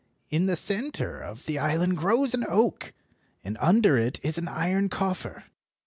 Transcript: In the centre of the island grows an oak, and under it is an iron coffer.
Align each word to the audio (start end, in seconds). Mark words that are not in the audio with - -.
In 0.31 0.47
the 0.47 0.55
centre 0.55 1.19
of 1.19 1.45
the 1.45 1.59
island 1.59 1.95
grows 1.95 2.33
an 2.33 2.43
oak, 2.49 2.93
and 3.43 3.55
under 3.61 3.97
it 3.97 4.19
is 4.23 4.39
an 4.39 4.47
iron 4.47 4.89
coffer. 4.89 5.43